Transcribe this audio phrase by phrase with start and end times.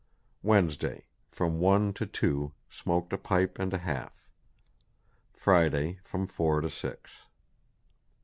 [0.41, 1.05] Wednesday...
[1.29, 4.27] From One to Two Smoaked a Pipe and a half....
[5.31, 5.99] Friday...
[6.03, 7.11] From Four to Six.